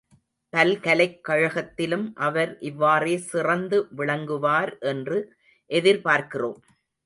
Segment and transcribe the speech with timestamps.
[0.53, 5.19] பல்கலைக் கழகத்திலும் அவர் இவ்வாறே சிறந்து விளங்குவார் என்று
[5.69, 6.61] எதிர்பார்க்கிறோம்.